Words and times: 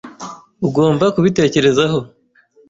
Ugomba 0.67 1.05
kubitekerezaho. 1.15 1.99